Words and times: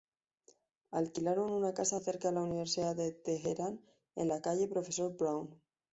Alquilaron 0.99 1.51
una 1.57 1.69
casa 1.79 1.99
cerca 1.99 2.29
de 2.29 2.33
la 2.33 2.41
Universidad 2.41 2.95
de 2.95 3.11
Teherán 3.11 3.79
en 4.15 4.29
la 4.29 4.41
calle 4.41 4.67
Profesor 4.67 5.15
Brown. 5.15 5.61